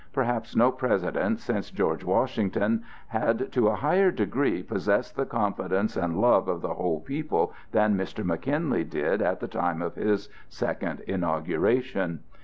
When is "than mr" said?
7.71-8.23